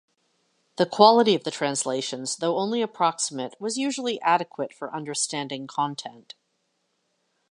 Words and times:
The 0.77 0.87
quality 0.87 1.35
of 1.35 1.43
the 1.43 1.51
translations, 1.51 2.35
although 2.41 2.57
only 2.57 2.81
approximate, 2.81 3.53
was 3.59 3.77
usually 3.77 4.19
adequate 4.21 4.73
for 4.73 4.91
understanding 4.91 5.67
content. 5.67 6.33